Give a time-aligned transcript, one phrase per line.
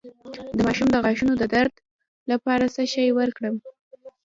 [0.55, 1.73] د ماشوم د غاښونو د درد
[2.31, 3.55] لپاره څه شی ورکړم؟